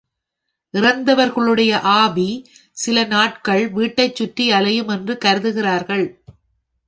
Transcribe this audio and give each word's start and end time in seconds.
இறந்தவர்களுடைய 0.73 1.71
ஆவி 1.81 2.49
சில 2.77 3.03
நாட்கள் 3.03 3.69
வீட்டைச் 3.69 4.15
சுற்றி 4.15 4.51
அலையும் 4.51 4.87
என்று 4.87 5.17
கருதுகிறார்கள். 5.17 6.05